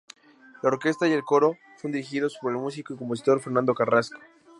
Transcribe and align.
La 0.63 0.69
orquesta 0.69 1.07
y 1.07 1.11
el 1.11 1.21
coro 1.23 1.57
son 1.79 1.91
dirigidos 1.91 2.35
por 2.41 2.51
el 2.51 2.57
músico 2.57 2.91
y 2.91 2.97
compositor 2.97 3.39
Fernando 3.39 3.75
Carrasco. 3.75 4.19